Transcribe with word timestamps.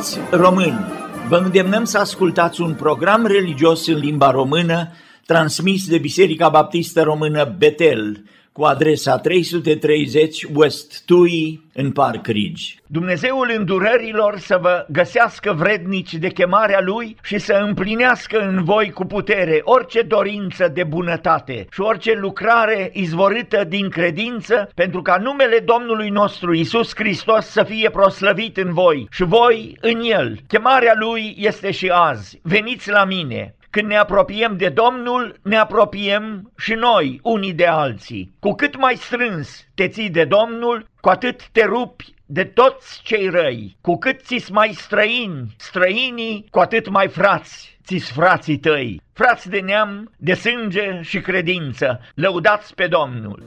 Frați 0.00 0.18
români, 0.30 0.86
vă 1.28 1.36
îndemnăm 1.36 1.84
să 1.84 1.98
ascultați 1.98 2.60
un 2.60 2.74
program 2.74 3.26
religios 3.26 3.86
în 3.86 3.98
limba 3.98 4.30
română 4.30 4.88
transmis 5.26 5.88
de 5.88 5.98
Biserica 5.98 6.48
Baptistă 6.48 7.02
Română 7.02 7.54
Betel, 7.58 8.24
cu 8.52 8.62
adresa 8.62 9.18
330 9.18 10.46
West 10.54 11.04
Tui 11.04 11.60
în 11.74 11.90
Park 11.92 12.26
Ridge. 12.26 12.74
Dumnezeul 12.86 13.52
îndurărilor 13.56 14.38
să 14.38 14.58
vă 14.60 14.86
găsească 14.88 15.52
vrednici 15.52 16.14
de 16.14 16.28
chemarea 16.28 16.80
Lui 16.80 17.16
și 17.22 17.38
să 17.38 17.52
împlinească 17.52 18.38
în 18.38 18.64
voi 18.64 18.90
cu 18.90 19.04
putere 19.04 19.60
orice 19.62 20.02
dorință 20.02 20.68
de 20.68 20.84
bunătate 20.84 21.66
și 21.72 21.80
orice 21.80 22.12
lucrare 22.12 22.90
izvorâtă 22.92 23.64
din 23.68 23.88
credință, 23.88 24.70
pentru 24.74 25.02
ca 25.02 25.16
numele 25.16 25.58
Domnului 25.58 26.08
nostru 26.08 26.54
Isus 26.54 26.94
Hristos 26.94 27.46
să 27.46 27.62
fie 27.62 27.90
proslăvit 27.90 28.56
în 28.56 28.72
voi 28.72 29.06
și 29.10 29.24
voi 29.24 29.76
în 29.80 30.00
El. 30.02 30.38
Chemarea 30.46 30.94
Lui 30.98 31.34
este 31.38 31.70
și 31.70 31.88
azi. 31.88 32.40
Veniți 32.42 32.90
la 32.90 33.04
mine! 33.04 33.54
Când 33.70 33.86
ne 33.86 33.96
apropiem 33.96 34.56
de 34.56 34.68
Domnul, 34.68 35.38
ne 35.42 35.56
apropiem 35.56 36.52
și 36.56 36.72
noi 36.72 37.20
unii 37.22 37.52
de 37.52 37.66
alții. 37.66 38.34
Cu 38.40 38.52
cât 38.52 38.76
mai 38.76 38.94
strâns 38.94 39.66
te 39.74 39.88
ții 39.88 40.10
de 40.10 40.24
Domnul, 40.24 40.86
cu 41.00 41.08
atât 41.08 41.48
te 41.48 41.64
rupi 41.64 42.14
de 42.26 42.44
toți 42.44 43.00
cei 43.02 43.28
răi. 43.28 43.76
Cu 43.80 43.98
cât 43.98 44.20
ți 44.20 44.52
mai 44.52 44.72
străini, 44.72 45.54
străinii, 45.56 46.46
cu 46.50 46.58
atât 46.58 46.88
mai 46.88 47.08
frați 47.08 47.78
ți 47.84 48.12
frații 48.12 48.58
tăi. 48.58 49.00
Frați 49.12 49.48
de 49.48 49.58
neam, 49.58 50.12
de 50.16 50.34
sânge 50.34 51.00
și 51.02 51.20
credință, 51.20 52.00
lăudați 52.14 52.74
pe 52.74 52.86
Domnul. 52.86 53.42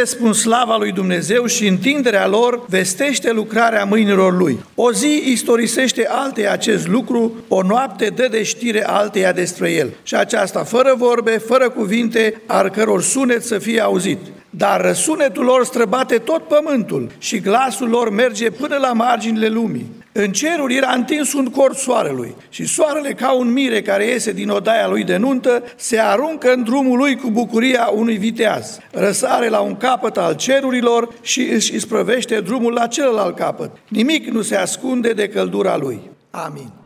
Cerurile 0.00 0.18
spun 0.18 0.50
slava 0.50 0.76
lui 0.76 0.92
Dumnezeu 0.92 1.46
și 1.46 1.66
întinderea 1.66 2.26
lor 2.26 2.64
vestește 2.68 3.32
lucrarea 3.32 3.84
mâinilor 3.84 4.36
lui. 4.36 4.58
O 4.74 4.92
zi 4.92 5.22
istorisește 5.24 6.06
alteia 6.08 6.52
acest 6.52 6.88
lucru, 6.88 7.34
o 7.48 7.62
noapte 7.62 8.06
dă 8.06 8.28
de 8.30 8.42
știre 8.42 8.86
alteia 8.86 9.32
despre 9.32 9.72
el. 9.72 9.90
Și 10.02 10.14
aceasta 10.14 10.64
fără 10.64 10.94
vorbe, 10.96 11.30
fără 11.30 11.70
cuvinte, 11.70 12.42
al 12.46 12.68
căror 12.68 13.02
sunet 13.02 13.44
să 13.44 13.58
fie 13.58 13.80
auzit. 13.80 14.18
Dar 14.50 14.80
răsunetul 14.80 15.44
lor 15.44 15.64
străbate 15.64 16.16
tot 16.16 16.42
pământul 16.42 17.10
și 17.18 17.40
glasul 17.40 17.88
lor 17.88 18.10
merge 18.10 18.50
până 18.50 18.76
la 18.76 18.92
marginile 18.92 19.48
lumii. 19.48 19.90
În 20.12 20.32
ceruri 20.32 20.76
era 20.76 20.92
întins 20.92 21.32
un 21.32 21.44
cort 21.44 21.76
soarelui 21.76 22.34
și 22.48 22.66
soarele 22.66 23.12
ca 23.12 23.32
un 23.32 23.52
mire 23.52 23.82
care 23.82 24.06
iese 24.06 24.32
din 24.32 24.48
odaia 24.48 24.88
lui 24.88 25.04
de 25.04 25.16
nuntă 25.16 25.62
se 25.76 25.98
aruncă 25.98 26.52
în 26.52 26.62
drumul 26.62 26.98
lui 26.98 27.16
cu 27.16 27.30
bucuria 27.30 27.90
unui 27.94 28.16
viteaz. 28.16 28.78
Răsare 28.90 29.48
la 29.48 29.60
un 29.60 29.76
capăt 29.76 30.16
al 30.16 30.36
cerurilor 30.36 31.08
și 31.22 31.40
își 31.40 31.74
isprăvește 31.74 32.40
drumul 32.40 32.72
la 32.72 32.86
celălalt 32.86 33.36
capăt. 33.36 33.70
Nimic 33.88 34.26
nu 34.26 34.42
se 34.42 34.56
ascunde 34.56 35.12
de 35.12 35.28
căldura 35.28 35.76
lui. 35.76 36.00
Amin. 36.30 36.79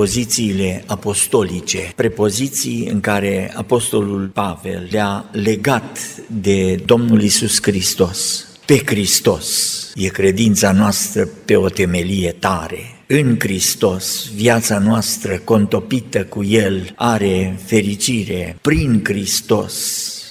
Prepozițiile 0.00 0.84
apostolice, 0.86 1.92
prepoziții 1.96 2.88
în 2.88 3.00
care 3.00 3.52
apostolul 3.56 4.30
Pavel 4.34 4.88
le-a 4.90 5.24
legat 5.32 5.98
de 6.26 6.74
Domnul 6.74 7.22
Isus 7.22 7.62
Hristos, 7.62 8.46
pe 8.66 8.82
Hristos. 8.86 9.46
E 9.94 10.08
credința 10.08 10.72
noastră 10.72 11.28
pe 11.44 11.56
o 11.56 11.68
temelie 11.68 12.36
tare. 12.38 12.78
În 13.06 13.36
Hristos, 13.38 14.30
viața 14.34 14.78
noastră 14.78 15.38
contopită 15.38 16.24
cu 16.24 16.44
El 16.44 16.92
are 16.96 17.58
fericire 17.64 18.56
prin 18.60 19.00
Hristos, 19.04 19.74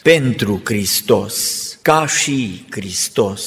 pentru 0.03 0.61
Hristos, 0.63 1.35
ca 1.81 2.07
și 2.07 2.65
Hristos. 2.69 3.43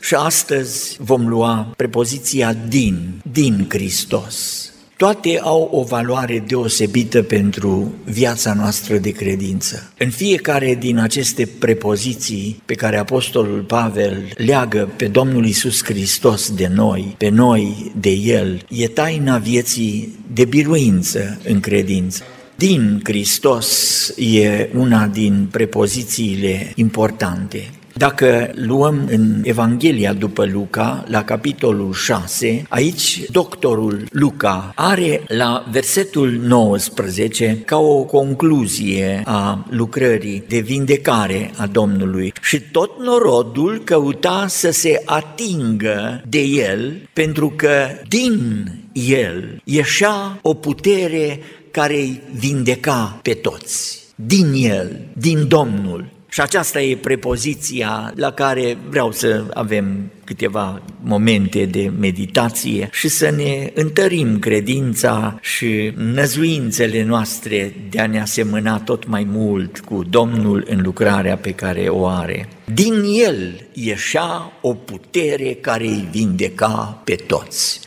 Și 0.00 0.14
astăzi 0.14 0.96
vom 0.98 1.28
lua 1.28 1.72
prepoziția 1.76 2.52
din, 2.52 3.20
din 3.32 3.66
Hristos. 3.68 4.70
Toate 4.96 5.38
au 5.42 5.68
o 5.72 5.82
valoare 5.82 6.44
deosebită 6.46 7.22
pentru 7.22 7.94
viața 8.04 8.54
noastră 8.54 8.96
de 8.96 9.10
credință. 9.10 9.92
În 9.98 10.10
fiecare 10.10 10.74
din 10.74 10.98
aceste 10.98 11.48
prepoziții 11.58 12.62
pe 12.64 12.74
care 12.74 12.96
Apostolul 12.96 13.62
Pavel 13.62 14.32
leagă 14.36 14.90
pe 14.96 15.06
Domnul 15.06 15.46
Isus 15.46 15.84
Hristos 15.84 16.50
de 16.50 16.70
noi, 16.74 17.14
pe 17.18 17.28
noi 17.28 17.92
de 18.00 18.10
El, 18.10 18.64
e 18.68 18.88
taina 18.88 19.38
vieții 19.38 20.18
de 20.32 20.44
biruință 20.44 21.40
în 21.44 21.60
credință. 21.60 22.22
Din 22.54 23.00
Hristos 23.04 24.08
e 24.16 24.68
una 24.74 25.06
din 25.06 25.48
prepozițiile 25.50 26.72
importante. 26.74 27.70
Dacă 27.96 28.50
luăm 28.54 29.08
în 29.10 29.40
Evanghelia 29.44 30.12
după 30.12 30.44
Luca, 30.44 31.04
la 31.08 31.24
capitolul 31.24 31.92
6, 31.92 32.62
aici 32.68 33.20
doctorul 33.30 34.06
Luca 34.10 34.72
are 34.74 35.22
la 35.28 35.66
versetul 35.70 36.30
19 36.30 37.62
ca 37.64 37.78
o 37.78 38.02
concluzie 38.02 39.22
a 39.24 39.66
lucrării 39.70 40.44
de 40.48 40.58
vindecare 40.58 41.50
a 41.56 41.66
Domnului 41.66 42.32
și 42.42 42.60
tot 42.60 42.90
norodul 43.00 43.80
căuta 43.84 44.46
să 44.48 44.70
se 44.70 45.02
atingă 45.04 46.22
de 46.28 46.40
el 46.40 47.08
pentru 47.12 47.52
că 47.56 47.86
din 48.08 48.64
el 48.92 49.60
ieșea 49.64 50.38
o 50.42 50.54
putere 50.54 51.40
care 51.70 51.94
îi 51.94 52.22
vindeca 52.38 53.18
pe 53.22 53.32
toți. 53.32 54.04
Din 54.14 54.52
el, 54.54 55.00
din 55.12 55.48
Domnul, 55.48 56.14
și 56.28 56.40
aceasta 56.40 56.80
e 56.80 56.96
prepoziția 56.96 58.12
la 58.16 58.30
care 58.30 58.76
vreau 58.88 59.12
să 59.12 59.44
avem 59.54 60.10
câteva 60.24 60.82
momente 61.02 61.64
de 61.64 61.92
meditație 61.98 62.88
și 62.92 63.08
să 63.08 63.30
ne 63.30 63.70
întărim 63.74 64.38
credința 64.38 65.38
și 65.42 65.92
năzuințele 65.96 67.04
noastre 67.04 67.74
de 67.90 68.00
a 68.00 68.06
ne 68.06 68.20
asemăna 68.20 68.78
tot 68.78 69.06
mai 69.06 69.26
mult 69.30 69.78
cu 69.78 70.04
Domnul 70.10 70.66
în 70.68 70.80
lucrarea 70.82 71.36
pe 71.36 71.50
care 71.50 71.88
o 71.88 72.06
are. 72.06 72.48
Din 72.72 73.02
el 73.26 73.66
ieșea 73.72 74.52
o 74.60 74.74
putere 74.74 75.52
care 75.54 75.84
îi 75.84 76.08
vindeca 76.10 77.00
pe 77.04 77.14
toți. 77.14 77.80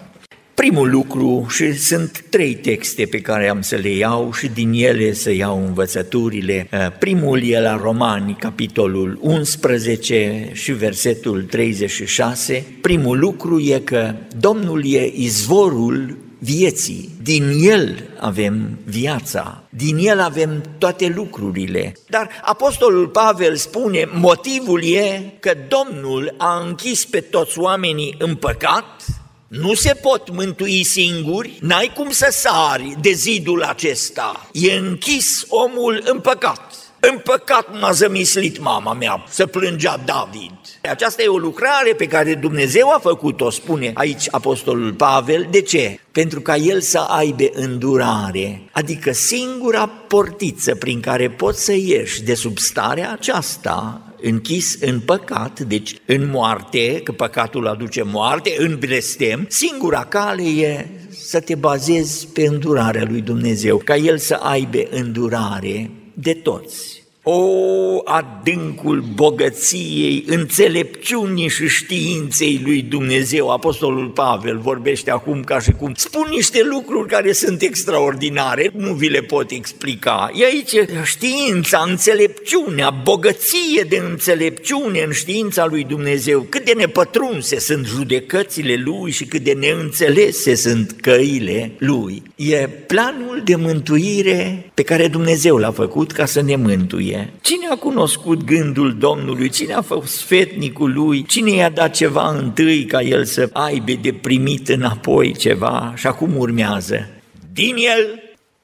Primul 0.60 0.89
lucru, 0.89 1.46
și 1.50 1.74
sunt 1.74 2.24
trei 2.30 2.56
texte 2.56 3.06
pe 3.06 3.22
care 3.22 3.50
am 3.50 3.62
să 3.62 3.75
le 3.75 3.89
iau 3.89 4.34
și 4.34 4.48
din 4.48 4.72
ele 4.74 5.13
să 5.13 5.32
iau 5.32 5.66
învățăturile. 5.66 6.68
Uh, 6.72 6.88
primul 7.00 7.44
e 7.44 7.62
la 7.62 7.75
Romani, 7.75 8.36
capitolul 8.39 9.18
11 9.22 10.50
și 10.54 10.72
versetul 10.72 11.44
36. 11.44 12.66
Primul 12.82 13.20
lucru 13.20 13.60
e 13.60 13.80
că 13.80 14.13
Domnul 14.39 14.94
e 14.94 15.12
izvorul 15.16 16.18
vieții. 16.39 17.10
Din 17.22 17.51
El 17.62 18.10
avem 18.20 18.78
viața, 18.86 19.63
din 19.70 19.98
El 19.98 20.20
avem 20.20 20.63
toate 20.78 21.13
lucrurile. 21.16 21.94
Dar 22.10 22.30
Apostolul 22.42 23.08
Pavel 23.08 23.56
spune, 23.56 24.10
motivul 24.13 24.84
e 24.84 25.34
că 25.39 25.51
Domnul 25.68 26.36
a 26.38 26.63
închis 26.68 27.06
pe 27.06 27.20
toți 27.20 27.60
oamenii 27.60 28.16
în 28.18 28.36
păcat 28.36 29.20
nu 29.50 29.74
se 29.74 29.94
pot 29.94 30.29
mântui 30.32 30.84
singuri, 30.84 31.58
n-ai 31.62 31.91
cum 31.96 32.10
să 32.10 32.27
sari 32.32 32.96
de 33.01 33.12
zidul 33.12 33.63
acesta. 33.63 34.50
E 34.51 34.74
închis 34.74 35.46
omul 35.48 36.03
în 36.06 36.20
păcat. 36.20 36.74
În 37.00 37.18
păcat 37.24 37.79
m-a 37.79 37.91
zămislit 37.91 38.60
mama 38.60 38.94
mea, 38.94 39.25
să 39.29 39.46
plângea 39.46 40.01
David. 40.06 40.51
Aceasta 40.89 41.24
e 41.24 41.27
o 41.27 41.38
lucrare 41.38 41.94
pe 41.94 42.06
care 42.06 42.36
Dumnezeu 42.36 42.89
a 42.89 43.00
făcut-o, 43.00 43.50
spune 43.50 43.91
aici 43.94 44.27
Apostolul 44.32 44.94
Pavel. 44.94 45.48
De 45.51 45.62
ce? 45.62 46.00
Pentru 46.12 46.41
ca 46.41 46.56
el 46.56 46.82
să 46.82 46.98
aibă 46.98 47.50
îndurare, 47.53 48.62
adică 48.72 49.12
singura 49.12 49.88
portiță 49.88 50.75
prin 50.75 51.00
care 51.00 51.29
poți 51.29 51.63
să 51.63 51.74
ieși 51.74 52.24
de 52.24 52.34
sub 52.34 52.58
starea 52.58 53.12
aceasta 53.12 54.09
închis 54.22 54.78
în 54.82 55.00
păcat, 55.00 55.60
deci 55.60 55.96
în 56.06 56.30
moarte, 56.30 57.02
că 57.04 57.12
păcatul 57.12 57.68
aduce 57.68 58.04
moarte, 58.04 58.56
în 58.58 58.78
blestem, 58.80 59.46
singura 59.50 60.06
cale 60.06 60.44
e 60.44 60.88
să 61.10 61.40
te 61.40 61.56
bazezi 61.56 62.28
pe 62.28 62.46
îndurarea 62.48 63.06
lui 63.10 63.22
Dumnezeu, 63.22 63.78
ca 63.78 63.96
El 63.96 64.18
să 64.18 64.34
aibă 64.34 64.88
îndurare 64.90 65.90
de 66.14 66.34
toți. 66.34 67.04
O, 67.24 68.02
adâncul 68.06 69.04
bogăției, 69.14 70.24
înțelepciunii 70.28 71.50
și 71.50 71.68
științei 71.68 72.62
lui 72.64 72.82
Dumnezeu. 72.82 73.50
Apostolul 73.50 74.08
Pavel 74.08 74.58
vorbește 74.58 75.12
acum 75.12 75.44
ca 75.44 75.60
și 75.60 75.72
cum 75.72 75.94
spun 75.96 76.28
niște 76.30 76.62
lucruri 76.64 77.08
care 77.08 77.32
sunt 77.32 77.62
extraordinare, 77.62 78.72
nu 78.76 78.94
vi 78.94 79.10
le 79.10 79.22
pot 79.22 79.52
explica. 79.52 80.32
E 80.34 80.46
aici 80.46 80.74
știința, 81.04 81.86
înțelepciunea, 81.88 82.90
bogăție 82.90 83.86
de 83.90 84.02
înțelepciune 84.10 85.02
în 85.02 85.12
știința 85.12 85.66
lui 85.66 85.84
Dumnezeu. 85.84 86.46
Cât 86.50 86.66
de 86.66 86.74
nepătrunse 86.78 87.60
sunt 87.60 87.86
judecățile 87.86 88.76
lui 88.76 89.12
și 89.12 89.26
cât 89.26 89.42
de 89.42 89.52
neînțelese 89.52 90.56
sunt 90.56 90.96
căile 91.02 91.72
lui. 91.78 92.24
E 92.36 92.70
planul 92.88 93.42
de 93.44 93.56
mântuire 93.56 94.72
pe 94.74 94.84
care 94.84 95.08
Dumnezeu 95.08 95.58
l-a 95.58 95.72
făcut 95.72 96.12
ca 96.12 96.26
să 96.26 96.42
ne 96.42 96.56
mântuie. 96.56 97.09
Cine 97.42 97.68
a 97.72 97.75
cunoscut 97.75 98.44
gândul 98.44 98.98
Domnului? 98.98 99.50
Cine 99.50 99.74
a 99.74 99.82
fost 99.82 100.22
fetnicul 100.22 100.94
lui? 100.94 101.24
Cine 101.24 101.51
i-a 101.51 101.70
dat 101.70 101.96
ceva 101.96 102.30
întâi 102.38 102.86
ca 102.86 103.01
el 103.01 103.25
să 103.25 103.50
aibă 103.54 103.92
de 104.01 104.13
primit 104.13 104.70
înapoi 104.70 105.34
ceva? 105.34 105.94
Și 105.96 106.08
acum 106.08 106.38
urmează. 106.38 107.10
Din 107.54 107.75
el, 107.75 108.22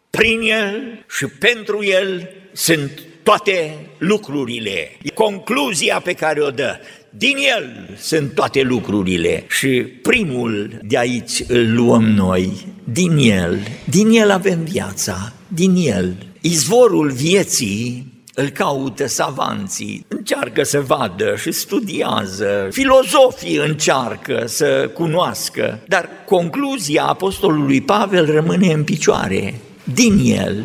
prin 0.10 0.40
el 0.42 1.06
și 1.18 1.25
pentru 1.25 1.84
el 1.84 2.30
sunt 2.52 3.02
toate 3.24 3.75
lucrurile. 3.98 4.98
Concluzia 5.14 6.00
pe 6.00 6.14
care 6.14 6.42
o 6.42 6.50
dă. 6.50 6.80
Din 7.10 7.36
el 7.56 7.96
sunt 7.98 8.34
toate 8.34 8.62
lucrurile 8.62 9.46
și 9.50 9.68
primul 10.02 10.80
de 10.82 10.98
aici 10.98 11.44
îl 11.48 11.74
luăm 11.74 12.04
noi. 12.04 12.66
Din 12.84 13.18
el, 13.18 13.60
din 13.90 14.10
el 14.10 14.32
avem 14.32 14.64
viața, 14.64 15.34
din 15.48 15.75
el. 15.75 16.16
Izvorul 16.42 17.12
vieții 17.12 18.14
îl 18.36 18.50
caută 18.50 19.08
savanții, 19.08 20.06
încearcă 20.08 20.63
să 20.63 20.82
vadă 20.82 21.36
și 21.36 21.51
studiază, 21.51 22.68
filozofii 22.72 23.58
încearcă 23.58 24.44
să 24.46 24.89
cunoască, 24.94 25.80
dar 25.88 26.10
concluzia 26.25 27.06
apostolului 27.06 27.82
Pavel 27.82 28.32
rămâne 28.32 28.74
în 28.74 28.84
picioare. 28.84 29.60
Din 29.84 30.20
el 30.24 30.63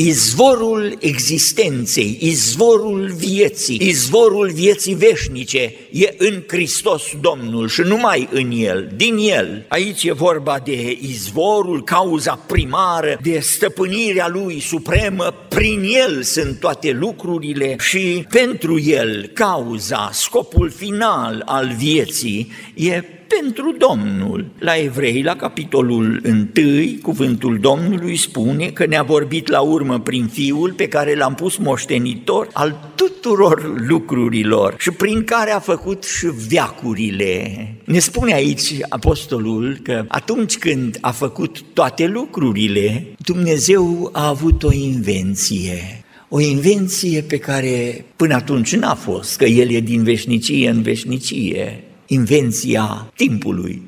izvorul 0.00 0.96
existenței, 1.00 2.18
izvorul 2.20 3.12
vieții, 3.16 3.80
izvorul 3.82 4.50
vieții 4.50 4.94
veșnice 4.94 5.74
e 5.90 6.14
în 6.18 6.42
Hristos 6.48 7.02
Domnul 7.20 7.68
și 7.68 7.80
numai 7.80 8.28
în 8.32 8.50
El, 8.50 8.90
din 8.96 9.16
El. 9.16 9.64
Aici 9.68 10.04
e 10.04 10.12
vorba 10.12 10.58
de 10.64 10.98
izvorul, 11.00 11.84
cauza 11.84 12.34
primară, 12.46 13.18
de 13.22 13.38
stăpânirea 13.38 14.28
Lui 14.28 14.60
supremă, 14.60 15.34
prin 15.48 15.82
El 15.82 16.22
sunt 16.22 16.60
toate 16.60 16.90
lucrurile 16.90 17.76
și 17.78 18.26
pentru 18.30 18.80
El 18.80 19.30
cauza, 19.34 20.10
scopul 20.12 20.70
final 20.70 21.42
al 21.46 21.74
vieții 21.78 22.52
e 22.74 23.02
pentru 23.38 23.74
Domnul. 23.78 24.46
La 24.58 24.76
Evrei, 24.76 25.22
la 25.22 25.36
capitolul 25.36 26.22
1, 26.24 26.98
cuvântul 27.02 27.58
Domnului 27.58 28.16
spune 28.16 28.66
că 28.66 28.86
ne-a 28.86 29.02
vorbit 29.02 29.48
la 29.48 29.60
urmă 29.60 30.00
prin 30.00 30.26
Fiul 30.26 30.72
pe 30.72 30.88
care 30.88 31.14
l-am 31.14 31.34
pus 31.34 31.56
moștenitor 31.56 32.48
al 32.52 32.92
tuturor 32.94 33.86
lucrurilor 33.88 34.74
și 34.78 34.90
prin 34.90 35.24
care 35.24 35.50
a 35.50 35.58
făcut 35.58 36.04
și 36.04 36.26
veacurile. 36.48 37.66
Ne 37.84 37.98
spune 37.98 38.34
aici 38.34 38.74
apostolul 38.88 39.78
că 39.82 40.04
atunci 40.08 40.58
când 40.58 40.98
a 41.00 41.10
făcut 41.10 41.62
toate 41.72 42.06
lucrurile, 42.06 43.14
Dumnezeu 43.18 44.10
a 44.12 44.28
avut 44.28 44.62
o 44.62 44.72
invenție 44.72 46.04
o 46.32 46.40
invenție 46.40 47.20
pe 47.20 47.38
care 47.38 48.04
până 48.16 48.34
atunci 48.34 48.76
n-a 48.76 48.94
fost, 48.94 49.36
că 49.36 49.44
El 49.44 49.70
e 49.70 49.80
din 49.80 50.02
veșnicie 50.02 50.68
în 50.68 50.82
veșnicie 50.82 51.84
invenția 52.10 53.12
timpului. 53.16 53.82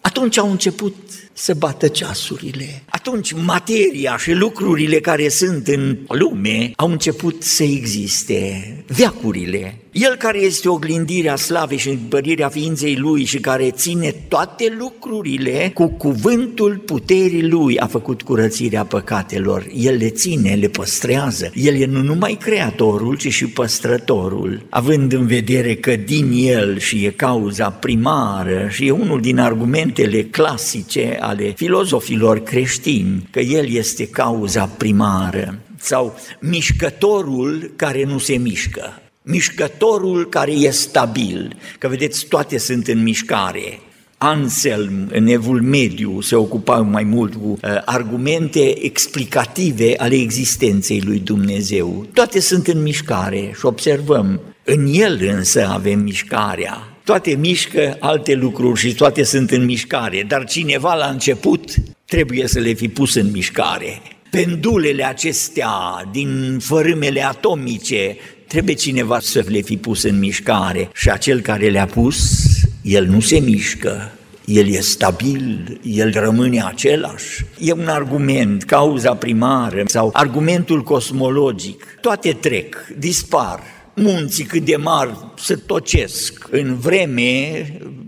Atunci 0.00 0.36
au 0.38 0.50
început 0.50 0.94
să 1.32 1.54
bată 1.54 1.88
ceasurile. 1.88 2.82
Atunci 3.06 3.32
materia 3.32 4.16
și 4.16 4.32
lucrurile 4.32 5.00
care 5.00 5.28
sunt 5.28 5.68
în 5.68 5.98
lume 6.08 6.72
au 6.76 6.90
început 6.90 7.42
să 7.42 7.62
existe, 7.62 8.84
veacurile. 8.86 9.78
El 9.94 10.14
care 10.18 10.40
este 10.40 10.68
oglindirea 10.68 11.36
slavei 11.36 11.78
și 11.78 11.88
împărirea 11.88 12.48
ființei 12.48 12.96
Lui 12.96 13.24
și 13.24 13.38
care 13.38 13.70
ține 13.70 14.14
toate 14.28 14.76
lucrurile 14.78 15.70
cu 15.74 15.86
cuvântul 15.86 16.76
puterii 16.76 17.48
Lui 17.48 17.78
a 17.78 17.86
făcut 17.86 18.22
curățirea 18.22 18.84
păcatelor. 18.84 19.66
El 19.74 19.96
le 19.96 20.08
ține, 20.08 20.54
le 20.54 20.68
păstrează. 20.68 21.50
El 21.54 21.74
e 21.74 21.86
nu 21.86 22.02
numai 22.02 22.38
creatorul, 22.40 23.16
ci 23.16 23.28
și 23.28 23.46
păstrătorul, 23.46 24.66
având 24.68 25.12
în 25.12 25.26
vedere 25.26 25.74
că 25.74 25.96
din 25.96 26.30
El 26.32 26.78
și 26.78 27.04
e 27.04 27.10
cauza 27.10 27.70
primară 27.70 28.68
și 28.70 28.86
e 28.86 28.90
unul 28.90 29.20
din 29.20 29.38
argumentele 29.38 30.22
clasice 30.22 31.16
ale 31.20 31.52
filozofilor 31.56 32.38
creștini, 32.38 32.93
că 33.30 33.40
El 33.40 33.68
este 33.68 34.06
cauza 34.06 34.64
primară 34.64 35.58
sau 35.78 36.16
mișcătorul 36.40 37.72
care 37.76 38.04
nu 38.04 38.18
se 38.18 38.36
mișcă, 38.36 39.02
mișcătorul 39.22 40.28
care 40.28 40.52
e 40.52 40.70
stabil, 40.70 41.56
că 41.78 41.88
vedeți, 41.88 42.26
toate 42.26 42.58
sunt 42.58 42.86
în 42.86 43.02
mișcare. 43.02 43.80
Anselm, 44.18 45.08
în 45.12 45.26
Evul 45.26 45.62
Mediu, 45.62 46.20
se 46.20 46.36
ocupa 46.36 46.80
mai 46.80 47.02
mult 47.02 47.34
cu 47.34 47.48
uh, 47.48 47.82
argumente 47.84 48.84
explicative 48.84 49.94
ale 49.96 50.14
existenței 50.14 51.00
lui 51.00 51.18
Dumnezeu. 51.18 52.06
Toate 52.12 52.40
sunt 52.40 52.66
în 52.66 52.82
mișcare 52.82 53.54
și 53.58 53.66
observăm. 53.66 54.40
În 54.64 54.86
el 54.92 55.20
însă 55.34 55.66
avem 55.66 56.00
mișcarea. 56.00 56.88
Toate 57.04 57.36
mișcă 57.40 57.96
alte 58.00 58.34
lucruri 58.34 58.80
și 58.80 58.94
toate 58.94 59.22
sunt 59.22 59.50
în 59.50 59.64
mișcare, 59.64 60.24
dar 60.28 60.44
cineva 60.44 60.94
la 60.94 61.06
început 61.06 61.64
trebuie 62.06 62.46
să 62.46 62.58
le 62.58 62.72
fi 62.72 62.88
pus 62.88 63.14
în 63.14 63.30
mișcare. 63.30 64.02
Pendulele 64.30 65.04
acestea 65.04 65.72
din 66.12 66.58
fărâmele 66.60 67.24
atomice 67.24 68.16
trebuie 68.46 68.74
cineva 68.74 69.20
să 69.20 69.44
le 69.48 69.60
fi 69.60 69.76
pus 69.76 70.02
în 70.02 70.18
mișcare 70.18 70.90
și 70.94 71.10
acel 71.10 71.40
care 71.40 71.68
le-a 71.68 71.86
pus, 71.86 72.44
el 72.82 73.06
nu 73.06 73.20
se 73.20 73.38
mișcă, 73.38 74.12
el 74.44 74.68
e 74.68 74.80
stabil, 74.80 75.80
el 75.82 76.12
rămâne 76.12 76.62
același. 76.62 77.44
E 77.58 77.72
un 77.72 77.86
argument, 77.86 78.62
cauza 78.62 79.14
primară 79.14 79.82
sau 79.86 80.10
argumentul 80.12 80.82
cosmologic. 80.82 81.98
Toate 82.00 82.32
trec, 82.32 82.86
dispar, 82.98 83.60
munții 83.94 84.44
cât 84.44 84.64
de 84.64 84.76
mari 84.76 85.16
se 85.36 85.54
tocesc. 85.54 86.48
În 86.50 86.76
vreme, 86.78 87.66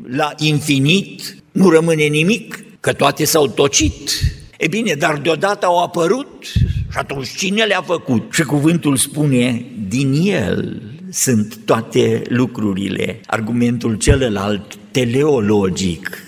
la 0.09 0.33
infinit, 0.39 1.37
nu 1.53 1.69
rămâne 1.69 2.05
nimic, 2.05 2.65
că 2.87 2.93
toate 2.93 3.25
s-au 3.25 3.49
tocit. 3.49 4.11
E 4.59 4.67
bine, 4.69 4.95
dar 4.95 5.19
deodată 5.19 5.67
au 5.67 5.83
apărut 5.83 6.43
și 6.91 6.99
atunci 6.99 7.29
cine 7.37 7.65
le-a 7.65 7.83
făcut? 7.83 8.33
Și 8.33 8.43
cuvântul 8.43 8.97
spune, 8.97 9.65
din 9.89 10.13
el 10.25 10.83
sunt 11.11 11.57
toate 11.65 12.23
lucrurile. 12.29 13.21
Argumentul 13.27 13.95
celălalt, 13.95 14.75
teleologic, 14.91 16.19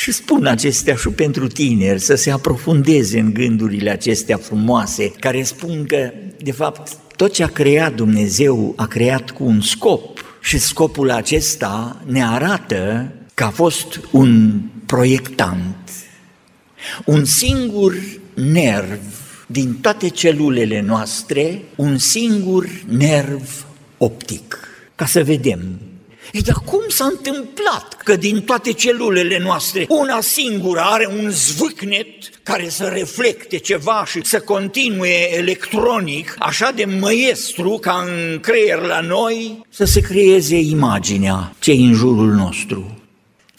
și 0.00 0.12
spun 0.12 0.46
acestea 0.46 0.94
și 0.94 1.08
pentru 1.08 1.46
tineri, 1.46 2.00
să 2.00 2.14
se 2.14 2.30
aprofundeze 2.30 3.18
în 3.18 3.32
gândurile 3.32 3.90
acestea 3.90 4.36
frumoase, 4.36 5.12
care 5.20 5.42
spun 5.42 5.84
că, 5.84 6.10
de 6.38 6.52
fapt, 6.52 6.92
tot 7.16 7.32
ce 7.32 7.42
a 7.42 7.46
creat 7.46 7.94
Dumnezeu 7.94 8.72
a 8.76 8.86
creat 8.86 9.30
cu 9.30 9.44
un 9.44 9.60
scop 9.60 10.24
și 10.40 10.58
scopul 10.58 11.10
acesta 11.10 12.02
ne 12.06 12.24
arată 12.24 13.12
că 13.34 13.44
a 13.44 13.50
fost 13.50 14.00
un 14.10 14.60
proiectant. 14.86 15.81
Un 17.04 17.24
singur 17.24 17.94
nerv 18.34 19.00
din 19.46 19.74
toate 19.80 20.08
celulele 20.08 20.80
noastre, 20.80 21.62
un 21.76 21.98
singur 21.98 22.68
nerv 22.88 23.66
optic. 23.98 24.58
Ca 24.94 25.06
să 25.06 25.24
vedem 25.24 25.78
ei, 26.32 26.42
dar 26.42 26.56
cum 26.64 26.80
s-a 26.88 27.04
întâmplat 27.04 27.96
că 28.04 28.16
din 28.16 28.40
toate 28.40 28.72
celulele 28.72 29.38
noastre 29.38 29.86
una 29.88 30.20
singură 30.20 30.80
are 30.80 31.08
un 31.20 31.30
zvâcnet 31.30 32.06
care 32.42 32.68
să 32.68 32.84
reflecte 32.84 33.56
ceva 33.58 34.04
și 34.06 34.20
să 34.24 34.40
continue 34.40 35.36
electronic, 35.36 36.34
așa 36.38 36.70
de 36.74 36.84
măiestru 36.84 37.78
ca 37.80 38.04
în 38.06 38.40
creier 38.40 38.78
la 38.78 39.00
noi, 39.00 39.66
să 39.68 39.84
se 39.84 40.00
creeze 40.00 40.56
imaginea 40.56 41.54
ce 41.58 41.72
în 41.72 41.92
jurul 41.92 42.32
nostru. 42.32 43.01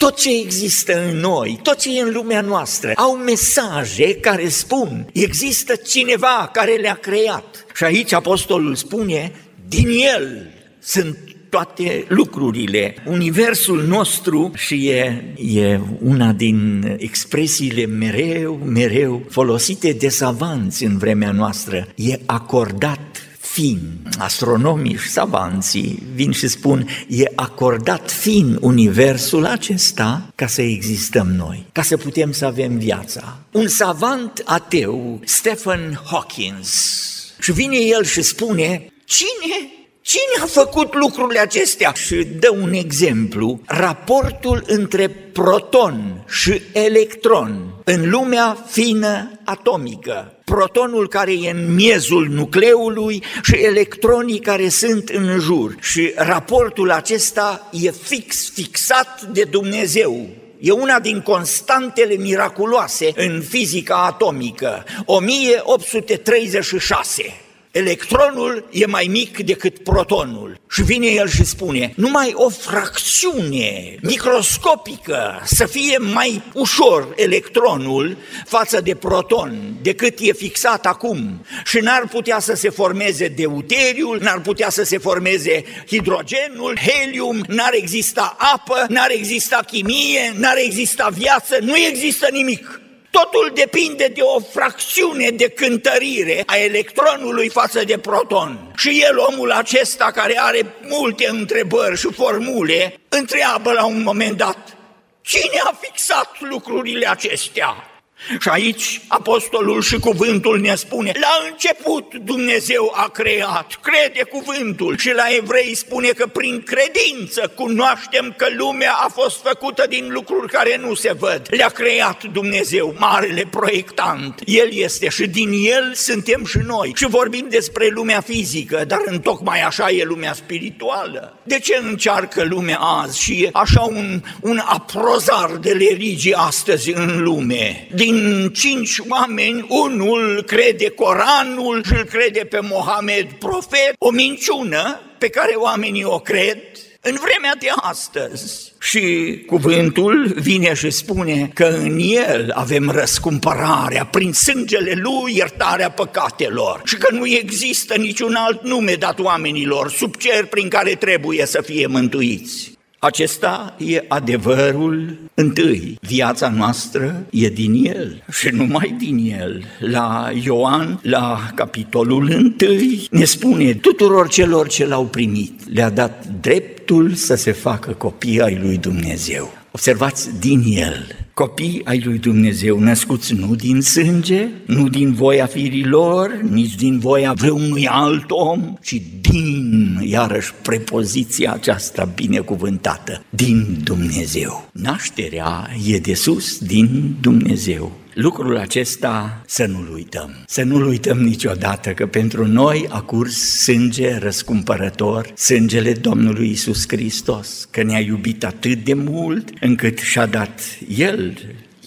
Tot 0.04 0.16
ce 0.16 0.30
există 0.30 1.08
în 1.08 1.16
noi, 1.16 1.58
tot 1.62 1.78
ce 1.78 1.98
e 1.98 2.02
în 2.02 2.12
lumea 2.12 2.40
noastră, 2.40 2.92
au 2.94 3.16
mesaje 3.16 4.14
care 4.14 4.48
spun, 4.48 5.06
există 5.12 5.74
cineva 5.74 6.50
care 6.52 6.72
le-a 6.72 6.94
creat. 6.94 7.66
Și 7.74 7.84
aici 7.84 8.12
apostolul 8.12 8.74
spune, 8.74 9.32
din 9.68 9.88
el 10.16 10.50
sunt 10.78 11.18
toate 11.48 12.04
lucrurile. 12.08 12.94
Universul 13.06 13.82
nostru 13.82 14.52
și 14.54 14.88
e, 14.88 15.24
e 15.36 15.80
una 16.00 16.32
din 16.32 16.84
expresiile 16.98 17.86
mereu, 17.86 18.60
mereu 18.64 19.22
folosite 19.30 19.92
de 19.92 20.08
savanți 20.08 20.84
în 20.84 20.98
vremea 20.98 21.30
noastră, 21.30 21.88
e 21.94 22.18
acordat 22.26 23.23
fin. 23.54 23.78
Astronomii 24.18 24.96
și 24.96 25.08
savanții 25.08 26.02
vin 26.14 26.32
și 26.32 26.48
spun, 26.48 26.88
e 27.08 27.22
acordat 27.34 28.10
fin 28.10 28.58
universul 28.60 29.46
acesta 29.46 30.32
ca 30.34 30.46
să 30.46 30.62
existăm 30.62 31.26
noi, 31.26 31.66
ca 31.72 31.82
să 31.82 31.96
putem 31.96 32.32
să 32.32 32.44
avem 32.44 32.78
viața. 32.78 33.38
Un 33.52 33.68
savant 33.68 34.42
ateu, 34.44 35.20
Stephen 35.24 36.00
Hawkins, 36.10 37.02
și 37.40 37.52
vine 37.52 37.76
el 37.76 38.04
și 38.04 38.22
spune, 38.22 38.92
cine 39.04 39.83
Cine 40.06 40.42
a 40.42 40.46
făcut 40.46 40.94
lucrurile 40.94 41.38
acestea? 41.38 41.92
Și 41.92 42.24
dă 42.24 42.50
un 42.50 42.72
exemplu, 42.72 43.60
raportul 43.66 44.62
între 44.66 45.08
proton 45.08 46.24
și 46.28 46.62
electron 46.72 47.74
în 47.84 48.10
lumea 48.10 48.64
fină 48.66 49.40
atomică. 49.44 50.38
Protonul 50.44 51.08
care 51.08 51.32
e 51.32 51.50
în 51.50 51.74
miezul 51.74 52.28
nucleului 52.28 53.22
și 53.42 53.54
electronii 53.54 54.38
care 54.38 54.68
sunt 54.68 55.08
în 55.08 55.38
jur. 55.38 55.76
Și 55.80 56.12
raportul 56.16 56.90
acesta 56.90 57.68
e 57.72 57.90
fix, 57.90 58.50
fixat 58.50 59.22
de 59.22 59.44
Dumnezeu. 59.44 60.26
E 60.60 60.70
una 60.70 61.00
din 61.00 61.20
constantele 61.20 62.14
miraculoase 62.14 63.12
în 63.16 63.42
fizica 63.48 64.04
atomică, 64.04 64.84
1836. 65.04 67.38
Electronul 67.74 68.68
e 68.70 68.86
mai 68.86 69.06
mic 69.10 69.44
decât 69.44 69.78
protonul. 69.78 70.60
Și 70.70 70.82
vine 70.82 71.06
el 71.06 71.28
și 71.28 71.44
spune, 71.44 71.92
numai 71.96 72.32
o 72.34 72.48
fracțiune 72.48 73.96
microscopică 74.02 75.42
să 75.44 75.66
fie 75.66 75.98
mai 75.98 76.42
ușor 76.52 77.12
electronul 77.16 78.16
față 78.46 78.80
de 78.80 78.94
proton 78.94 79.76
decât 79.82 80.18
e 80.20 80.32
fixat 80.32 80.86
acum. 80.86 81.44
Și 81.64 81.78
n-ar 81.78 82.08
putea 82.10 82.38
să 82.38 82.54
se 82.54 82.70
formeze 82.70 83.28
deuteriul, 83.28 84.18
n-ar 84.22 84.40
putea 84.40 84.70
să 84.70 84.82
se 84.82 84.98
formeze 84.98 85.64
hidrogenul, 85.86 86.78
helium, 86.78 87.44
n-ar 87.48 87.72
exista 87.72 88.36
apă, 88.38 88.86
n-ar 88.88 89.10
exista 89.10 89.60
chimie, 89.66 90.34
n-ar 90.36 90.56
exista 90.56 91.08
viață, 91.08 91.58
nu 91.60 91.76
există 91.76 92.28
nimic. 92.32 92.82
Totul 93.20 93.50
depinde 93.54 94.06
de 94.14 94.20
o 94.20 94.40
fracțiune 94.40 95.30
de 95.30 95.48
cântărire 95.48 96.42
a 96.46 96.56
electronului 96.56 97.48
față 97.48 97.84
de 97.84 97.98
proton. 97.98 98.72
Și 98.76 99.04
el, 99.08 99.18
omul 99.18 99.50
acesta 99.50 100.10
care 100.10 100.38
are 100.38 100.74
multe 100.88 101.28
întrebări 101.28 101.98
și 101.98 102.12
formule, 102.12 103.00
întreabă 103.08 103.72
la 103.72 103.84
un 103.84 104.02
moment 104.02 104.36
dat, 104.36 104.76
cine 105.20 105.60
a 105.64 105.78
fixat 105.80 106.30
lucrurile 106.40 107.08
acestea? 107.08 107.93
Și 108.40 108.48
aici 108.48 109.00
apostolul 109.08 109.82
și 109.82 109.98
cuvântul 109.98 110.60
ne 110.60 110.74
spune, 110.74 111.12
la 111.20 111.48
început 111.50 112.14
Dumnezeu 112.14 112.92
a 112.94 113.08
creat, 113.08 113.78
crede 113.82 114.22
cuvântul 114.30 114.96
și 114.98 115.12
la 115.14 115.24
evrei 115.36 115.74
spune 115.74 116.08
că 116.08 116.26
prin 116.26 116.62
credință 116.62 117.52
cunoaștem 117.54 118.34
că 118.36 118.46
lumea 118.56 118.92
a 118.92 119.08
fost 119.08 119.42
făcută 119.42 119.84
din 119.88 120.08
lucruri 120.10 120.52
care 120.52 120.76
nu 120.76 120.94
se 120.94 121.12
văd. 121.18 121.46
Le-a 121.50 121.68
creat 121.68 122.24
Dumnezeu, 122.24 122.94
marele 122.98 123.48
proiectant. 123.50 124.40
El 124.44 124.68
este 124.72 125.08
și 125.08 125.26
din 125.26 125.50
el 125.52 125.94
suntem 125.94 126.44
și 126.44 126.58
noi. 126.66 126.92
Și 126.96 127.06
vorbim 127.06 127.46
despre 127.50 127.88
lumea 127.88 128.20
fizică, 128.20 128.84
dar 128.86 129.00
în 129.04 129.20
tocmai 129.20 129.60
așa 129.60 129.90
e 129.90 130.04
lumea 130.04 130.32
spirituală. 130.32 131.38
De 131.42 131.58
ce 131.58 131.80
încearcă 131.82 132.44
lumea 132.44 132.78
azi 132.78 133.20
și 133.20 133.42
e 133.42 133.48
așa 133.52 133.80
un, 133.82 134.22
un 134.40 134.60
aprozar 134.64 135.50
de 135.60 135.70
religii 135.70 136.34
astăzi 136.34 136.92
în 136.92 137.22
lume? 137.22 137.88
Din 137.94 138.13
din 138.14 138.50
cinci 138.52 138.98
oameni, 139.08 139.66
unul 139.68 140.42
crede 140.46 140.88
Coranul 140.88 141.82
și 141.84 141.92
îl 141.92 142.04
crede 142.04 142.40
pe 142.50 142.58
Mohamed 142.60 143.26
profet, 143.38 143.94
o 143.98 144.10
minciună 144.10 145.00
pe 145.18 145.28
care 145.28 145.54
oamenii 145.54 146.04
o 146.04 146.18
cred, 146.18 146.58
în 147.00 147.16
vremea 147.20 147.54
de 147.58 147.66
astăzi. 147.76 148.72
Și 148.80 149.02
cuvântul 149.46 150.32
vine 150.36 150.74
și 150.74 150.90
spune 150.90 151.50
că 151.54 151.64
în 151.64 151.98
el 151.98 152.52
avem 152.54 152.90
răscumpărarea, 152.90 154.06
prin 154.06 154.32
sângele 154.32 154.92
lui 154.96 155.36
iertarea 155.36 155.90
păcatelor 155.90 156.80
și 156.84 156.96
că 156.96 157.14
nu 157.14 157.26
există 157.26 157.96
niciun 157.96 158.34
alt 158.34 158.62
nume 158.62 158.94
dat 158.94 159.18
oamenilor 159.18 159.90
sub 159.90 160.16
cer 160.16 160.46
prin 160.46 160.68
care 160.68 160.94
trebuie 160.94 161.46
să 161.46 161.62
fie 161.62 161.86
mântuiți. 161.86 162.73
Acesta 163.04 163.74
e 163.78 164.04
adevărul 164.08 165.18
întâi. 165.34 165.98
Viața 166.00 166.48
noastră 166.48 167.26
e 167.30 167.48
din 167.48 167.86
el 167.86 168.24
și 168.30 168.48
numai 168.48 168.94
din 168.98 169.36
el. 169.40 169.64
La 169.78 170.30
Ioan, 170.44 171.00
la 171.02 171.50
capitolul 171.54 172.30
întâi, 172.30 173.06
ne 173.10 173.24
spune 173.24 173.74
tuturor 173.74 174.28
celor 174.28 174.68
ce 174.68 174.86
l-au 174.86 175.04
primit, 175.04 175.60
le-a 175.72 175.90
dat 175.90 176.26
dreptul 176.40 177.12
să 177.12 177.34
se 177.34 177.52
facă 177.52 177.90
copii 177.90 178.40
ai 178.40 178.58
lui 178.62 178.76
Dumnezeu. 178.76 179.50
Observați 179.70 180.38
din 180.40 180.62
el, 180.66 181.23
copii 181.34 181.80
ai 181.84 182.00
lui 182.04 182.18
Dumnezeu, 182.18 182.78
născuți 182.78 183.34
nu 183.34 183.54
din 183.54 183.80
sânge, 183.80 184.48
nu 184.66 184.88
din 184.88 185.12
voia 185.12 185.46
firilor, 185.46 186.40
nici 186.50 186.74
din 186.74 186.98
voia 186.98 187.32
vreunui 187.32 187.86
alt 187.86 188.30
om, 188.30 188.76
ci 188.82 189.02
din, 189.20 189.98
iarăși, 190.02 190.52
prepoziția 190.62 191.52
aceasta 191.52 192.04
binecuvântată, 192.04 193.24
din 193.30 193.78
Dumnezeu. 193.84 194.68
Nașterea 194.72 195.70
e 195.86 195.98
de 195.98 196.14
sus 196.14 196.58
din 196.58 197.16
Dumnezeu. 197.20 198.03
Lucrul 198.14 198.56
acesta 198.56 199.42
să 199.46 199.66
nu-l 199.66 199.92
uităm. 199.92 200.44
Să 200.46 200.62
nu-l 200.62 200.86
uităm 200.86 201.18
niciodată 201.18 201.90
că 201.90 202.06
pentru 202.06 202.46
noi 202.46 202.86
a 202.88 203.00
curs 203.00 203.62
sânge 203.62 204.18
răscumpărător, 204.18 205.32
sângele 205.36 205.92
Domnului 205.92 206.50
Isus 206.50 206.84
Hristos, 206.88 207.68
că 207.70 207.82
ne-a 207.82 208.00
iubit 208.00 208.44
atât 208.44 208.84
de 208.84 208.94
mult 208.94 209.48
încât 209.60 209.98
și-a 209.98 210.26
dat 210.26 210.60
El 210.96 211.38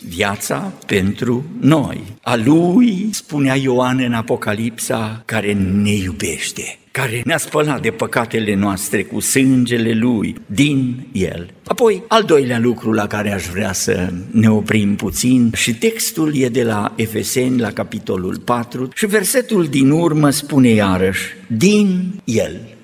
viața 0.07 0.73
pentru 0.85 1.45
noi. 1.59 2.03
A 2.21 2.35
Lui, 2.35 3.09
spunea 3.11 3.55
Ioan 3.55 3.99
în 3.99 4.13
Apocalipsa, 4.13 5.21
care 5.25 5.53
ne 5.53 5.93
iubește 5.93 6.77
care 6.97 7.21
ne-a 7.25 7.37
spălat 7.37 7.81
de 7.81 7.89
păcatele 7.89 8.55
noastre 8.55 9.03
cu 9.03 9.19
sângele 9.19 9.93
Lui 9.93 10.35
din 10.45 11.07
El. 11.11 11.53
Apoi, 11.65 12.03
al 12.07 12.23
doilea 12.23 12.59
lucru 12.59 12.91
la 12.91 13.07
care 13.07 13.33
aș 13.33 13.45
vrea 13.45 13.73
să 13.73 14.09
ne 14.31 14.49
oprim 14.49 14.95
puțin 14.95 15.51
și 15.55 15.75
textul 15.75 16.35
e 16.35 16.49
de 16.49 16.63
la 16.63 16.93
Efeseni, 16.95 17.59
la 17.59 17.71
capitolul 17.71 18.37
4 18.37 18.89
și 18.95 19.05
versetul 19.05 19.65
din 19.65 19.89
urmă 19.89 20.29
spune 20.29 20.69
iarăși, 20.69 21.35
din 21.47 22.13
El. 22.23 22.76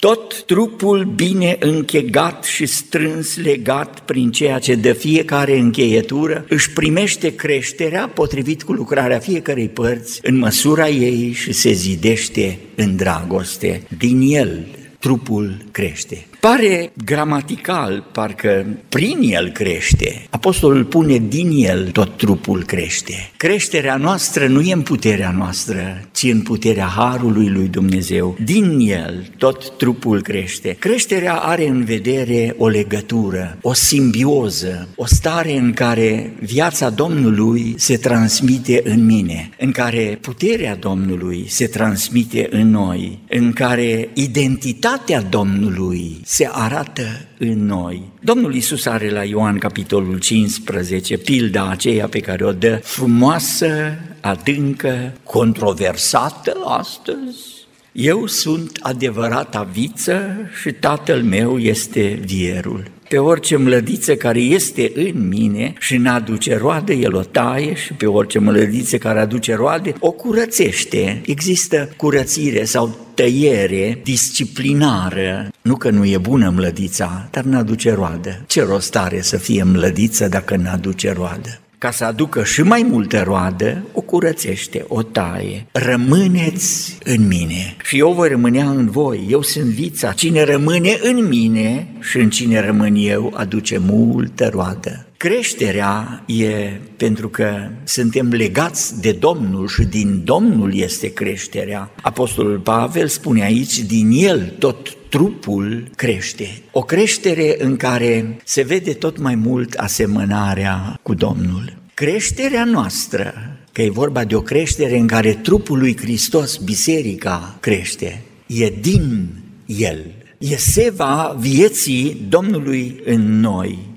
Tot 0.00 0.42
trupul 0.42 1.04
bine 1.04 1.56
închegat 1.60 2.44
și 2.44 2.66
strâns 2.66 3.36
legat 3.36 4.00
prin 4.00 4.30
ceea 4.30 4.58
ce 4.58 4.74
de 4.74 4.92
fiecare 4.92 5.58
încheietură 5.58 6.44
își 6.48 6.70
primește 6.70 7.34
creșterea 7.34 8.08
potrivit 8.08 8.62
cu 8.62 8.72
lucrarea 8.72 9.18
fiecarei 9.18 9.68
părți 9.68 10.20
în 10.22 10.36
măsura 10.36 10.88
ei 10.88 11.32
și 11.32 11.52
se 11.52 11.72
zidește 11.72 12.58
în 12.74 12.96
dragoste. 12.96 13.82
Din 13.98 14.20
el 14.20 14.66
trupul 14.98 15.56
crește. 15.70 16.26
Pare 16.40 16.92
gramatical, 17.04 18.04
parcă 18.12 18.66
prin 18.88 19.18
el 19.22 19.50
crește. 19.50 20.26
Apostolul 20.30 20.84
pune 20.84 21.16
din 21.28 21.50
el 21.52 21.90
tot 21.90 22.16
trupul 22.16 22.64
crește. 22.64 23.30
Creșterea 23.36 23.96
noastră 23.96 24.46
nu 24.46 24.60
e 24.60 24.72
în 24.72 24.82
puterea 24.82 25.34
noastră, 25.36 26.08
ci 26.12 26.22
în 26.22 26.40
puterea 26.40 26.84
Harului 26.84 27.48
lui 27.48 27.66
Dumnezeu. 27.66 28.36
Din 28.44 28.78
el 28.78 29.30
tot 29.36 29.76
trupul 29.76 30.22
crește. 30.22 30.76
Creșterea 30.78 31.34
are 31.34 31.68
în 31.68 31.84
vedere 31.84 32.54
o 32.58 32.68
legătură, 32.68 33.58
o 33.62 33.72
simbioză, 33.72 34.88
o 34.96 35.06
stare 35.06 35.56
în 35.56 35.72
care 35.72 36.32
viața 36.40 36.90
Domnului 36.90 37.74
se 37.76 37.96
transmite 37.96 38.80
în 38.84 39.04
mine, 39.04 39.50
în 39.58 39.70
care 39.70 40.18
puterea 40.20 40.76
Domnului 40.76 41.44
se 41.48 41.66
transmite 41.66 42.48
în 42.50 42.70
noi, 42.70 43.18
în 43.28 43.52
care 43.52 44.08
identitatea 44.14 45.22
Domnului 45.22 46.20
se 46.38 46.48
arată 46.52 47.26
în 47.38 47.66
noi. 47.66 48.02
Domnul 48.20 48.54
Isus 48.54 48.86
are 48.86 49.10
la 49.10 49.24
Ioan 49.24 49.58
capitolul 49.58 50.18
15 50.18 51.18
pilda 51.18 51.68
aceea 51.68 52.08
pe 52.08 52.20
care 52.20 52.44
o 52.44 52.52
dă 52.52 52.80
frumoasă, 52.82 53.98
adâncă, 54.20 55.12
controversată 55.22 56.52
astăzi. 56.64 57.66
Eu 57.92 58.26
sunt 58.26 58.78
adevărata 58.82 59.62
viță 59.62 60.36
și 60.60 60.72
tatăl 60.72 61.22
meu 61.22 61.58
este 61.58 62.20
vierul. 62.24 62.90
Pe 63.08 63.18
orice 63.18 63.56
mlădiță 63.56 64.14
care 64.14 64.40
este 64.40 64.92
în 64.94 65.28
mine 65.28 65.72
și 65.78 65.96
n-aduce 65.96 66.56
roade, 66.56 66.94
el 66.94 67.14
o 67.14 67.20
taie 67.20 67.74
și 67.74 67.92
pe 67.92 68.06
orice 68.06 68.38
mlădiță 68.38 68.96
care 68.96 69.20
aduce 69.20 69.54
roade, 69.54 69.92
o 70.00 70.10
curățește. 70.10 71.22
Există 71.26 71.88
curățire 71.96 72.64
sau 72.64 72.96
tăiere 73.14 74.00
disciplinară. 74.02 75.48
Nu 75.62 75.76
că 75.76 75.90
nu 75.90 76.04
e 76.04 76.18
bună 76.18 76.52
mlădița, 76.56 77.28
dar 77.30 77.44
n-aduce 77.44 77.92
roadă. 77.92 78.44
Ce 78.46 78.62
rost 78.62 78.96
are 78.96 79.20
să 79.20 79.36
fie 79.36 79.62
mlădiță 79.62 80.28
dacă 80.28 80.56
n-aduce 80.56 81.12
roadă? 81.12 81.60
Ca 81.78 81.90
să 81.90 82.04
aducă 82.04 82.44
și 82.44 82.62
mai 82.62 82.86
multă 82.90 83.22
roadă, 83.22 83.84
o 83.92 84.00
curățește, 84.00 84.84
o 84.88 85.02
taie. 85.02 85.66
Rămâneți 85.72 86.98
în 87.04 87.26
mine 87.26 87.76
și 87.82 87.98
eu 87.98 88.12
voi 88.12 88.28
rămânea 88.28 88.70
în 88.70 88.90
voi. 88.90 89.26
Eu 89.30 89.42
sunt 89.42 89.64
vița. 89.64 90.12
Cine 90.12 90.42
rămâne 90.42 90.98
în 91.02 91.28
mine 91.28 91.86
și 92.00 92.16
în 92.16 92.30
cine 92.30 92.60
rămân 92.60 92.94
eu, 92.96 93.32
aduce 93.36 93.78
multă 93.78 94.48
roadă. 94.48 95.07
Creșterea 95.18 96.24
e 96.26 96.80
pentru 96.96 97.28
că 97.28 97.70
suntem 97.84 98.28
legați 98.28 99.00
de 99.00 99.12
Domnul 99.12 99.68
și 99.68 99.84
din 99.84 100.24
Domnul 100.24 100.76
este 100.76 101.12
creșterea. 101.12 101.90
Apostolul 102.02 102.58
Pavel 102.58 103.08
spune 103.08 103.42
aici, 103.42 103.78
din 103.78 104.10
el 104.10 104.54
tot 104.58 104.96
trupul 105.08 105.90
crește. 105.96 106.62
O 106.72 106.80
creștere 106.80 107.54
în 107.58 107.76
care 107.76 108.36
se 108.44 108.62
vede 108.62 108.92
tot 108.92 109.18
mai 109.18 109.34
mult 109.34 109.74
asemănarea 109.74 110.98
cu 111.02 111.14
Domnul. 111.14 111.76
Creșterea 111.94 112.64
noastră, 112.64 113.34
că 113.72 113.82
e 113.82 113.90
vorba 113.90 114.24
de 114.24 114.34
o 114.34 114.40
creștere 114.40 114.98
în 114.98 115.06
care 115.06 115.32
trupul 115.34 115.78
lui 115.78 115.96
Hristos, 115.96 116.56
biserica, 116.56 117.56
crește, 117.60 118.22
e 118.46 118.72
din 118.80 119.28
el. 119.66 119.98
E 120.38 120.56
seva 120.56 121.36
vieții 121.38 122.26
Domnului 122.28 123.00
în 123.04 123.40
noi. 123.40 123.96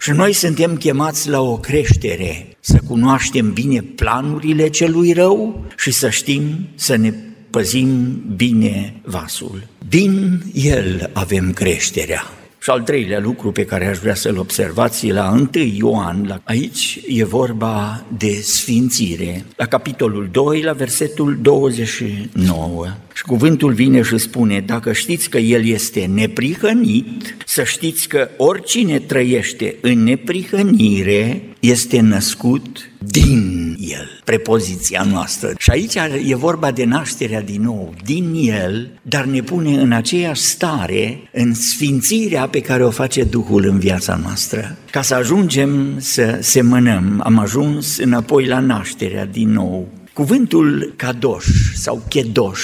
Și 0.00 0.10
noi 0.10 0.32
suntem 0.32 0.76
chemați 0.76 1.28
la 1.28 1.40
o 1.40 1.56
creștere, 1.58 2.56
să 2.60 2.78
cunoaștem 2.88 3.52
bine 3.52 3.80
planurile 3.80 4.68
celui 4.68 5.12
rău 5.12 5.64
și 5.76 5.90
să 5.90 6.10
știm 6.10 6.68
să 6.74 6.96
ne 6.96 7.12
păzim 7.50 8.22
bine 8.36 9.00
vasul. 9.04 9.66
Din 9.88 10.42
el 10.54 11.10
avem 11.12 11.52
creșterea. 11.52 12.24
Și 12.62 12.70
al 12.70 12.80
treilea 12.80 13.20
lucru 13.20 13.52
pe 13.52 13.64
care 13.64 13.86
aș 13.86 13.98
vrea 13.98 14.14
să-l 14.14 14.38
observați 14.38 15.06
e 15.06 15.12
la 15.12 15.30
1 15.30 15.48
Ioan, 15.76 16.24
la, 16.26 16.40
aici 16.44 17.00
e 17.08 17.24
vorba 17.24 18.04
de 18.16 18.40
sfințire, 18.42 19.44
la 19.56 19.66
capitolul 19.66 20.28
2, 20.32 20.62
la 20.62 20.72
versetul 20.72 21.38
29. 21.40 22.86
Și 23.14 23.22
cuvântul 23.22 23.72
vine 23.72 24.02
și 24.02 24.18
spune, 24.18 24.60
dacă 24.60 24.92
știți 24.92 25.30
că 25.30 25.38
El 25.38 25.66
este 25.66 26.10
neprihănit, 26.14 27.36
să 27.46 27.64
știți 27.64 28.08
că 28.08 28.28
oricine 28.36 28.98
trăiește 28.98 29.76
în 29.80 30.02
neprihănire 30.02 31.42
este 31.60 32.00
născut 32.00 32.90
din 32.98 33.59
El, 33.90 34.20
prepoziția 34.24 35.06
noastră. 35.10 35.52
Și 35.58 35.70
aici 35.70 35.94
e 36.26 36.34
vorba 36.34 36.70
de 36.70 36.84
nașterea 36.84 37.40
din 37.40 37.62
nou, 37.62 37.94
din 38.04 38.32
El, 38.34 39.00
dar 39.02 39.24
ne 39.24 39.40
pune 39.40 39.80
în 39.80 39.92
aceeași 39.92 40.40
stare, 40.40 41.28
în 41.32 41.54
sfințirea 41.54 42.48
pe 42.48 42.60
care 42.60 42.84
o 42.84 42.90
face 42.90 43.24
Duhul 43.24 43.64
în 43.64 43.78
viața 43.78 44.20
noastră. 44.22 44.76
Ca 44.90 45.02
să 45.02 45.14
ajungem 45.14 45.94
să 45.98 46.38
semănăm, 46.40 47.20
am 47.24 47.38
ajuns 47.38 47.98
înapoi 47.98 48.46
la 48.46 48.58
nașterea 48.58 49.26
din 49.26 49.52
nou. 49.52 49.88
Cuvântul 50.12 50.92
cadoș 50.96 51.46
sau 51.74 52.02
chedoș 52.08 52.60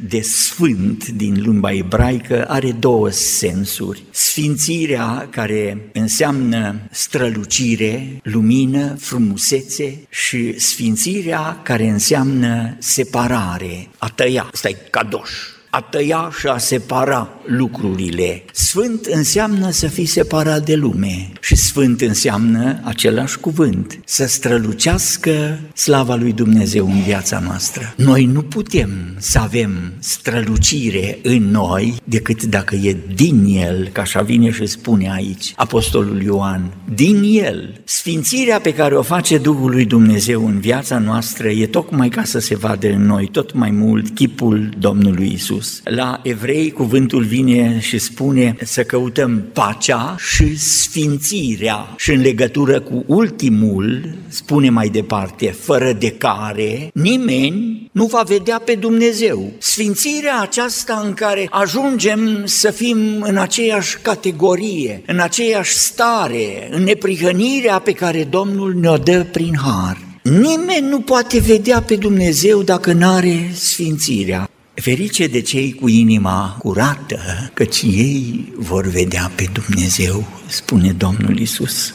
de 0.00 0.20
sfânt 0.20 1.08
din 1.08 1.40
limba 1.40 1.72
ebraică 1.72 2.44
are 2.48 2.72
două 2.72 3.10
sensuri. 3.10 4.02
Sfințirea 4.10 5.28
care 5.30 5.90
înseamnă 5.92 6.80
strălucire, 6.90 8.20
lumină, 8.22 8.94
frumusețe 8.98 10.06
și 10.08 10.58
sfințirea 10.58 11.60
care 11.62 11.88
înseamnă 11.88 12.76
separare, 12.78 13.88
a 13.98 14.08
tăia, 14.08 14.48
asta 14.52 14.68
e 14.68 14.76
cadoș. 14.90 15.30
A 15.74 15.80
tăia 15.80 16.30
și 16.38 16.46
a 16.46 16.58
separa 16.58 17.28
lucrurile. 17.46 18.44
Sfânt 18.52 19.04
înseamnă 19.04 19.70
să 19.70 19.86
fii 19.86 20.06
separat 20.06 20.64
de 20.64 20.74
lume 20.74 21.32
și 21.40 21.56
sfânt 21.56 22.00
înseamnă 22.00 22.80
același 22.82 23.38
cuvânt, 23.38 24.00
să 24.04 24.26
strălucească 24.26 25.58
slava 25.74 26.14
lui 26.14 26.32
Dumnezeu 26.32 26.86
în 26.86 27.02
viața 27.02 27.38
noastră. 27.38 27.94
Noi 27.96 28.24
nu 28.24 28.42
putem 28.42 28.90
să 29.18 29.38
avem 29.38 29.92
strălucire 29.98 31.18
în 31.22 31.50
noi 31.50 31.94
decât 32.04 32.42
dacă 32.42 32.74
e 32.74 32.96
din 33.14 33.44
El, 33.48 33.88
ca 33.92 34.00
așa 34.00 34.22
vine 34.22 34.50
și 34.50 34.66
spune 34.66 35.12
aici 35.12 35.52
Apostolul 35.56 36.22
Ioan, 36.22 36.74
din 36.94 37.22
El. 37.44 37.80
Sfințirea 37.84 38.60
pe 38.60 38.74
care 38.74 38.96
o 38.96 39.02
face 39.02 39.38
Duhul 39.38 39.70
lui 39.70 39.84
Dumnezeu 39.84 40.46
în 40.46 40.60
viața 40.60 40.98
noastră 40.98 41.48
e 41.48 41.66
tocmai 41.66 42.08
ca 42.08 42.24
să 42.24 42.38
se 42.38 42.56
vadă 42.56 42.88
în 42.88 43.06
noi 43.06 43.28
tot 43.28 43.54
mai 43.54 43.70
mult 43.70 44.14
chipul 44.14 44.68
Domnului 44.78 45.32
Isus. 45.32 45.60
La 45.84 46.20
evrei 46.22 46.70
cuvântul 46.70 47.24
vine 47.24 47.78
și 47.80 47.98
spune 47.98 48.56
să 48.64 48.82
căutăm 48.82 49.44
pacea 49.52 50.16
și 50.18 50.58
sfințirea 50.58 51.94
și 51.96 52.10
în 52.10 52.20
legătură 52.20 52.80
cu 52.80 53.04
ultimul 53.06 54.14
spune 54.28 54.70
mai 54.70 54.88
departe, 54.88 55.56
fără 55.60 55.92
de 55.92 56.10
care 56.10 56.90
nimeni 56.94 57.90
nu 57.92 58.06
va 58.06 58.22
vedea 58.22 58.58
pe 58.64 58.74
Dumnezeu. 58.74 59.52
Sfințirea 59.58 60.40
aceasta 60.40 61.02
în 61.04 61.14
care 61.14 61.46
ajungem 61.50 62.42
să 62.44 62.70
fim 62.70 62.98
în 63.20 63.36
aceeași 63.36 63.98
categorie, 64.02 65.02
în 65.06 65.20
aceeași 65.20 65.74
stare, 65.74 66.68
în 66.70 66.82
neprihănirea 66.82 67.78
pe 67.78 67.92
care 67.92 68.24
Domnul 68.24 68.74
ne-o 68.74 68.96
dă 68.96 69.26
prin 69.32 69.56
har. 69.56 69.98
Nimeni 70.22 70.88
nu 70.88 71.00
poate 71.00 71.40
vedea 71.40 71.82
pe 71.82 71.96
Dumnezeu 71.96 72.62
dacă 72.62 72.92
nu 72.92 73.08
are 73.08 73.50
sfințirea. 73.54 74.51
Ferice 74.74 75.26
de 75.26 75.40
cei 75.40 75.72
cu 75.72 75.88
inima 75.88 76.56
curată, 76.58 77.50
căci 77.54 77.82
ei 77.82 78.52
vor 78.56 78.86
vedea 78.86 79.30
pe 79.34 79.48
Dumnezeu, 79.52 80.28
spune 80.46 80.92
Domnul 80.92 81.38
Isus. 81.38 81.94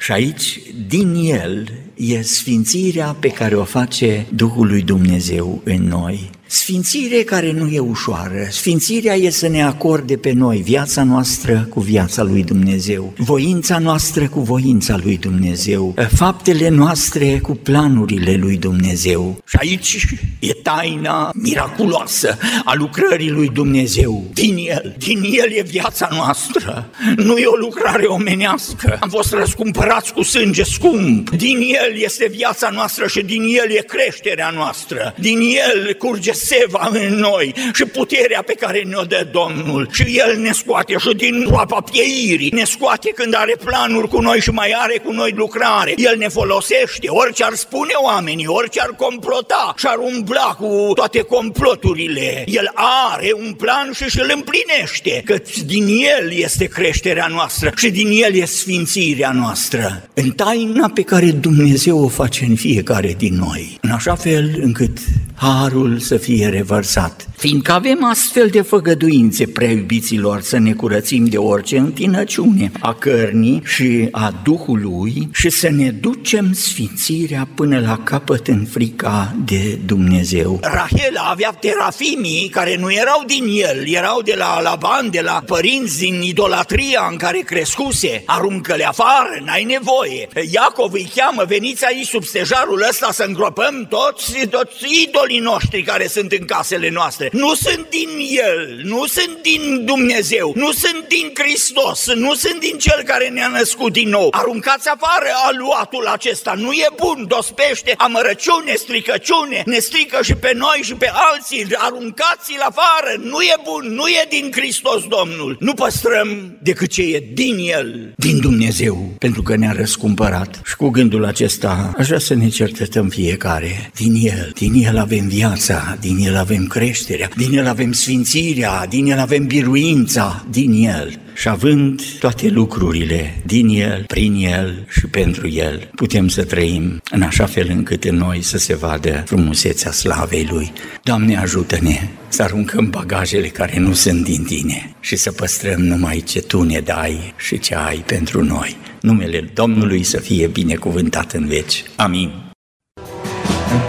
Și 0.00 0.12
aici, 0.12 0.60
din 0.88 1.14
El, 1.14 1.72
e 1.94 2.22
sfințirea 2.22 3.16
pe 3.20 3.28
care 3.28 3.54
o 3.54 3.64
face 3.64 4.26
Duhul 4.34 4.66
lui 4.66 4.82
Dumnezeu 4.82 5.60
în 5.64 5.82
noi. 5.82 6.30
Sfințire 6.56 7.22
care 7.22 7.52
nu 7.52 7.68
e 7.68 7.78
ușoară, 7.78 8.46
sfințirea 8.50 9.14
e 9.14 9.30
să 9.30 9.48
ne 9.48 9.64
acorde 9.64 10.16
pe 10.16 10.32
noi 10.32 10.62
viața 10.64 11.02
noastră 11.02 11.66
cu 11.70 11.80
viața 11.80 12.22
lui 12.22 12.42
Dumnezeu, 12.42 13.12
voința 13.16 13.78
noastră 13.78 14.28
cu 14.28 14.40
voința 14.40 14.98
lui 15.02 15.16
Dumnezeu, 15.16 15.94
faptele 16.14 16.68
noastre 16.68 17.38
cu 17.38 17.52
planurile 17.52 18.34
lui 18.34 18.56
Dumnezeu. 18.56 19.42
Și 19.46 19.56
aici 19.60 20.06
e 20.38 20.52
taina 20.52 21.30
miraculoasă 21.34 22.38
a 22.64 22.74
lucrării 22.74 23.30
lui 23.30 23.48
Dumnezeu. 23.48 24.24
Din 24.32 24.56
El, 24.56 24.96
din 24.98 25.22
El 25.22 25.52
e 25.52 25.62
viața 25.62 26.08
noastră, 26.12 26.90
nu 27.16 27.36
e 27.36 27.46
o 27.46 27.56
lucrare 27.56 28.04
omenească. 28.04 28.96
Am 29.00 29.08
fost 29.08 29.32
răscumpărați 29.32 30.12
cu 30.12 30.22
sânge 30.22 30.62
scump. 30.62 31.30
Din 31.30 31.56
El 31.56 32.00
este 32.00 32.28
viața 32.30 32.70
noastră 32.70 33.06
și 33.06 33.22
din 33.22 33.42
El 33.42 33.70
e 33.70 33.84
creșterea 33.86 34.50
noastră. 34.50 35.14
Din 35.18 35.38
El 35.38 35.94
curge 35.98 36.32
seva 36.50 36.88
în 36.92 37.14
noi 37.14 37.54
și 37.74 37.84
puterea 37.84 38.42
pe 38.46 38.52
care 38.52 38.82
ne-o 38.82 39.02
dă 39.02 39.26
Domnul. 39.32 39.88
Și 39.92 40.02
El 40.02 40.38
ne 40.38 40.52
scoate 40.52 40.96
și 40.98 41.14
din 41.14 41.44
groapa 41.46 41.80
pieirii, 41.90 42.50
ne 42.54 42.64
scoate 42.64 43.10
când 43.14 43.34
are 43.36 43.56
planuri 43.64 44.08
cu 44.08 44.20
noi 44.20 44.40
și 44.40 44.50
mai 44.50 44.74
are 44.76 44.96
cu 45.04 45.12
noi 45.12 45.32
lucrare. 45.36 45.94
El 45.96 46.14
ne 46.18 46.28
folosește, 46.28 47.06
orice 47.08 47.44
ar 47.44 47.54
spune 47.54 47.92
oamenii, 48.04 48.46
orice 48.46 48.80
ar 48.80 48.92
complota 48.96 49.74
și 49.76 49.86
ar 49.88 49.98
umbla 49.98 50.56
cu 50.58 50.90
toate 50.94 51.20
comploturile. 51.20 52.44
El 52.46 52.70
are 53.14 53.30
un 53.44 53.52
plan 53.52 53.90
și 53.94 54.04
și 54.08 54.20
îl 54.20 54.32
împlinește, 54.34 55.22
că 55.24 55.36
din 55.66 55.86
El 55.86 56.32
este 56.32 56.64
creșterea 56.64 57.26
noastră 57.30 57.72
și 57.76 57.90
din 57.90 58.08
El 58.24 58.34
este 58.34 58.56
sfințirea 58.56 59.32
noastră. 59.32 60.08
În 60.14 60.30
taina 60.30 60.90
pe 60.94 61.02
care 61.02 61.30
Dumnezeu 61.30 62.04
o 62.04 62.08
face 62.08 62.44
în 62.44 62.54
fiecare 62.54 63.14
din 63.18 63.34
noi, 63.34 63.78
în 63.80 63.90
așa 63.90 64.14
fel 64.14 64.58
încât 64.62 64.98
harul 65.36 65.98
să 65.98 66.16
fie 66.16 66.48
revărsat. 66.48 67.26
Fiindcă 67.36 67.72
avem 67.72 68.04
astfel 68.04 68.48
de 68.48 68.60
făgăduințe, 68.60 69.46
prea 69.46 69.70
iubiților, 69.70 70.40
să 70.40 70.58
ne 70.58 70.72
curățim 70.72 71.24
de 71.24 71.36
orice 71.36 71.78
întinăciune 71.78 72.72
a 72.80 72.94
cărnii 72.94 73.62
și 73.64 74.08
a 74.10 74.34
Duhului 74.44 75.28
și 75.32 75.50
să 75.50 75.70
ne 75.70 75.90
ducem 75.90 76.52
sfințirea 76.52 77.48
până 77.54 77.80
la 77.80 77.98
capăt 78.04 78.46
în 78.46 78.64
frica 78.70 79.36
de 79.44 79.78
Dumnezeu. 79.86 80.58
Rahel 80.62 81.16
avea 81.30 81.50
terafimii 81.50 82.48
care 82.48 82.76
nu 82.76 82.92
erau 82.92 83.22
din 83.26 83.44
el, 83.48 83.88
erau 83.88 84.22
de 84.22 84.34
la 84.36 84.60
Laban, 84.60 85.10
de 85.10 85.20
la 85.20 85.42
părinți 85.46 85.98
din 85.98 86.22
idolatria 86.22 87.08
în 87.10 87.16
care 87.16 87.38
crescuse. 87.38 88.22
Aruncă-le 88.26 88.84
afară, 88.84 89.42
n-ai 89.44 89.64
nevoie. 89.64 90.28
Iacov 90.50 90.92
îi 90.92 91.10
cheamă, 91.14 91.44
veniți 91.46 91.84
aici 91.84 92.06
sub 92.06 92.24
stejarul 92.24 92.84
ăsta 92.88 93.08
să 93.12 93.24
îngropăm 93.26 93.86
toți, 93.88 94.46
toți 94.46 94.84
idolii 95.26 95.50
noștri 95.52 95.82
care 95.82 96.06
sunt 96.06 96.32
în 96.32 96.44
casele 96.44 96.90
noastre. 96.90 97.28
Nu 97.32 97.54
sunt 97.54 97.86
din 97.90 98.08
El, 98.48 98.80
nu 98.82 99.06
sunt 99.06 99.38
din 99.42 99.84
Dumnezeu, 99.84 100.52
nu 100.54 100.72
sunt 100.72 101.04
din 101.08 101.30
Hristos, 101.34 102.14
nu 102.14 102.34
sunt 102.34 102.60
din 102.60 102.78
Cel 102.78 103.02
care 103.04 103.28
ne-a 103.28 103.48
născut 103.48 103.92
din 103.92 104.08
nou. 104.08 104.28
Aruncați 104.30 104.88
afară 104.88 105.30
aluatul 105.46 106.06
acesta, 106.06 106.54
nu 106.56 106.72
e 106.72 106.88
bun, 106.96 107.24
dospește 107.28 107.94
amărăciune, 107.96 108.74
stricăciune, 108.74 109.62
ne 109.64 109.78
strică 109.78 110.18
și 110.22 110.34
pe 110.34 110.52
noi 110.54 110.80
și 110.82 110.94
pe 110.94 111.10
alții, 111.30 111.66
aruncați-l 111.76 112.62
afară, 112.70 113.12
nu 113.22 113.40
e 113.40 113.56
bun, 113.64 113.94
nu 113.94 114.06
e 114.08 114.22
din 114.28 114.50
Hristos 114.52 115.02
Domnul. 115.16 115.56
Nu 115.60 115.74
păstrăm 115.74 116.56
decât 116.62 116.90
ce 116.90 117.02
e 117.02 117.22
din 117.32 117.56
El, 117.58 118.12
din 118.16 118.40
Dumnezeu, 118.40 118.96
pentru 119.18 119.42
că 119.42 119.56
ne-a 119.56 119.74
răscumpărat. 119.76 120.60
Și 120.64 120.76
cu 120.76 120.88
gândul 120.88 121.24
acesta 121.24 121.92
aș 121.98 122.06
vrea 122.06 122.18
să 122.18 122.34
ne 122.34 122.48
cercetăm 122.48 123.08
fiecare. 123.08 123.90
Din 123.94 124.14
El, 124.14 124.50
din 124.54 124.72
El 124.74 124.98
avem 124.98 125.15
viața, 125.24 125.96
din 126.00 126.16
El 126.18 126.36
avem 126.36 126.66
creșterea, 126.66 127.30
din 127.36 127.58
El 127.58 127.66
avem 127.66 127.92
sfințirea, 127.92 128.86
din 128.86 129.06
El 129.10 129.18
avem 129.18 129.46
biruința, 129.46 130.44
din 130.50 130.72
El. 130.72 131.20
Și 131.34 131.48
având 131.48 132.02
toate 132.18 132.48
lucrurile 132.48 133.42
din 133.46 133.68
El, 133.68 134.04
prin 134.06 134.34
El 134.34 134.86
și 134.88 135.06
pentru 135.06 135.48
El, 135.48 135.90
putem 135.94 136.28
să 136.28 136.44
trăim 136.44 137.00
în 137.10 137.22
așa 137.22 137.46
fel 137.46 137.66
încât 137.70 138.04
în 138.04 138.16
noi 138.16 138.42
să 138.42 138.58
se 138.58 138.74
vadă 138.74 139.22
frumusețea 139.26 139.90
slavei 139.90 140.46
Lui. 140.50 140.72
Doamne, 141.02 141.36
ajută-ne 141.36 142.08
să 142.28 142.42
aruncăm 142.42 142.90
bagajele 142.90 143.46
care 143.46 143.78
nu 143.78 143.92
sunt 143.92 144.24
din 144.24 144.44
Tine 144.44 144.94
și 145.00 145.16
să 145.16 145.32
păstrăm 145.32 145.80
numai 145.80 146.22
ce 146.26 146.40
Tu 146.40 146.62
ne 146.62 146.80
dai 146.80 147.34
și 147.36 147.58
ce 147.58 147.74
ai 147.74 147.96
pentru 148.06 148.44
noi. 148.44 148.76
Numele 149.00 149.50
Domnului 149.54 150.02
să 150.02 150.20
fie 150.20 150.46
binecuvântat 150.46 151.32
în 151.32 151.46
veci. 151.46 151.82
Amin. 151.96 152.45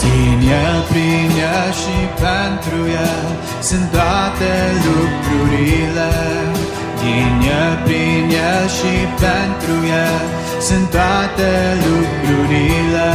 Din 0.01 0.39
el, 0.63 0.77
prin 0.89 1.29
el 1.51 1.69
și 1.81 1.97
pentru 2.23 2.79
el 3.07 3.25
Sunt 3.67 3.87
toate 3.97 4.51
lucrurile. 4.87 6.11
Din 7.01 7.35
el, 7.59 7.73
prin 7.85 8.25
el 8.47 8.65
și 8.77 8.93
pentru 9.23 9.75
el 10.05 10.21
Sunt 10.67 10.89
toate 10.89 11.51
lucrurile. 11.85 13.11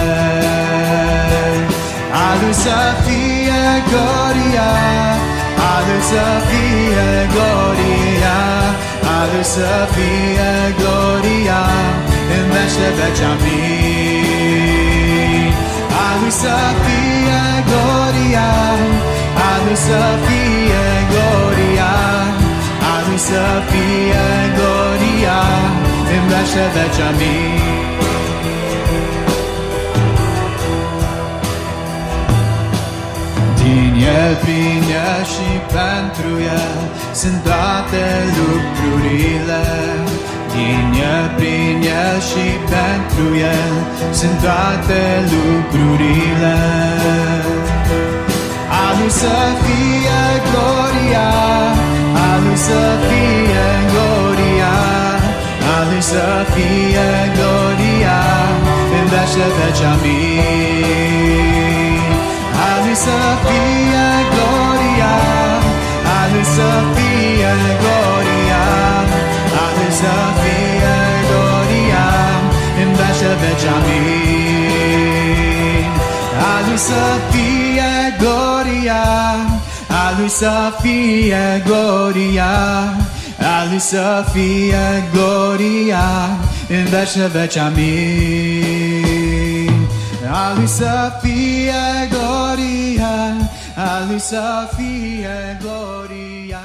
A 2.26 2.28
lui 2.40 2.54
să 2.64 2.80
fie 3.04 3.62
gloria 3.90 4.70
A 5.70 5.74
lui 5.86 6.02
să 6.10 6.26
fie 6.48 7.08
gloria 7.34 8.38
A 9.16 9.20
lui 9.30 9.44
să 9.54 9.72
fie 9.94 10.50
gloria 10.80 11.62
În 12.36 12.44
veci 12.52 12.76
de 12.80 12.88
veci, 12.98 13.22
amin 13.30 13.91
A 16.22 16.24
lui 16.24 16.34
să 16.34 16.58
fie 16.84 17.42
gloria 17.70 18.50
A 19.48 19.52
lui 19.64 19.76
să 19.76 20.02
fie 20.26 20.84
gloria 21.12 21.94
A 22.92 22.94
lui 23.06 23.18
să 23.18 23.44
fie 23.70 24.26
gloria 24.58 25.40
În 26.14 26.22
veci 26.30 26.54
de 26.54 26.66
veci, 26.74 27.00
amin 27.10 27.60
Din 33.62 33.94
El, 34.18 34.34
prin 34.42 34.82
El 35.04 35.24
și 35.32 35.50
pentru 35.76 36.32
El 36.62 36.78
Sunt 37.12 37.42
toate 37.42 38.04
lucrurile 38.38 39.62
Din 40.54 40.86
El, 41.12 41.26
prin 41.36 41.76
El 42.00 42.16
și 42.28 42.46
pentru 42.72 43.26
El. 43.36 43.74
Sunt 44.18 44.38
toate 44.46 45.00
lucrurile. 45.32 46.58
A 48.84 48.86
Lui 48.98 49.10
să 49.10 49.36
fie 49.62 50.22
gloria 50.48 51.28
A 52.28 52.30
Lui 52.44 52.56
să 52.56 52.82
fie 53.06 53.66
gloria 53.92 54.74
A 55.74 55.78
Lui 55.90 56.02
să 56.12 56.26
fie 56.52 57.08
gloria 57.36 58.20
În 58.98 59.04
veci 59.12 59.34
de 59.38 59.48
veci, 59.56 59.82
amin 59.92 61.32
A 62.68 62.72
lui 62.84 62.96
să 63.04 63.18
fie 63.44 64.06
gloria, 64.34 65.14
a 66.16 66.44
să 66.56 66.70
fie 66.94 67.01
Benjamin 73.62 73.92
A 76.38 76.68
lui 76.68 76.78
să 76.78 77.20
fie 77.30 78.16
gloria 78.18 79.02
A 79.88 80.18
lui 80.18 80.28
să 80.28 80.74
fie 80.80 81.62
gloria 81.66 82.50
A 83.38 83.64
lui 83.70 83.78
să 83.78 84.24
fie 84.32 85.08
gloria 85.12 86.38
În 86.68 86.84
vece 86.84 87.26
veci 87.26 87.56
amin 87.56 87.80
A 90.32 90.54
lui 90.56 90.66
să 90.66 91.12
fie 91.22 92.08
gloria 92.10 93.34
A 93.76 94.04
lui 94.08 94.20
să 94.20 94.68
fie 94.76 95.58
gloria 95.60 96.60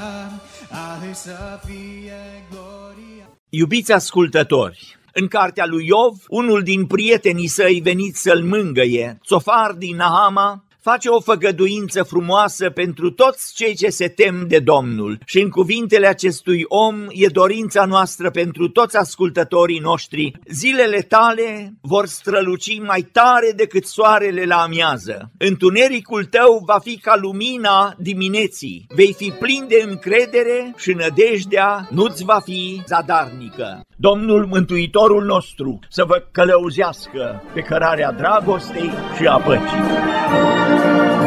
A 0.70 0.98
lui 1.00 1.14
să 1.14 1.60
fie 1.66 2.44
gloria 2.50 3.28
Iubiți 3.48 3.92
ascultători! 3.92 4.97
În 5.20 5.28
cartea 5.28 5.66
lui 5.66 5.86
Iov, 5.86 6.16
unul 6.28 6.62
din 6.62 6.86
prietenii 6.86 7.46
săi 7.46 7.80
veniți 7.82 8.22
să-l 8.22 8.42
mângăie, 8.42 9.18
Tsofar 9.22 9.72
din 9.72 9.96
Nahama, 9.96 10.64
face 10.90 11.08
o 11.08 11.20
făgăduință 11.20 12.02
frumoasă 12.02 12.70
pentru 12.70 13.10
toți 13.10 13.54
cei 13.54 13.74
ce 13.74 13.88
se 13.88 14.08
tem 14.08 14.44
de 14.48 14.58
Domnul. 14.58 15.18
Și 15.24 15.40
în 15.40 15.48
cuvintele 15.48 16.06
acestui 16.06 16.64
om 16.68 17.06
e 17.08 17.26
dorința 17.26 17.84
noastră 17.84 18.30
pentru 18.30 18.68
toți 18.68 18.96
ascultătorii 18.96 19.78
noștri. 19.78 20.32
Zilele 20.46 21.00
tale 21.00 21.72
vor 21.80 22.06
străluci 22.06 22.80
mai 22.80 23.02
tare 23.12 23.52
decât 23.56 23.86
soarele 23.86 24.44
la 24.44 24.56
amiază. 24.56 25.30
Întunericul 25.38 26.24
tău 26.24 26.62
va 26.66 26.78
fi 26.78 26.98
ca 26.98 27.16
lumina 27.20 27.94
dimineții. 27.98 28.86
Vei 28.94 29.14
fi 29.16 29.32
plin 29.38 29.64
de 29.68 29.84
încredere 29.88 30.74
și 30.76 30.92
nădejdea 30.92 31.88
nu-ți 31.90 32.24
va 32.24 32.40
fi 32.44 32.82
zadarnică. 32.86 33.80
Domnul 33.96 34.46
Mântuitorul 34.46 35.24
nostru 35.24 35.78
să 35.88 36.04
vă 36.04 36.24
călăuzească 36.32 37.42
pe 37.54 37.60
cărarea 37.60 38.12
dragostei 38.12 38.90
și 39.16 39.26
a 39.26 39.36
păcii. 39.36 40.77
Thank 40.80 41.12
you. 41.12 41.17